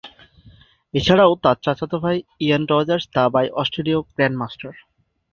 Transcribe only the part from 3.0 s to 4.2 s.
দাবায় অস্ট্রেলীয়